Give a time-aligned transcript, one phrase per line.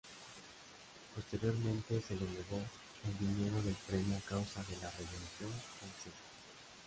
[1.15, 2.59] Posteriormente se le negó
[3.05, 6.17] el dinero del premio a causa de la Revolución Francesa.